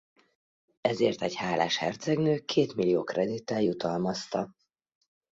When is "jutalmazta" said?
3.61-4.55